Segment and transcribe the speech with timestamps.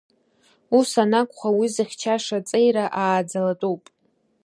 [0.77, 3.83] Ус анакәха уи зыхьчашьа аҵеира ааӡалатәуп…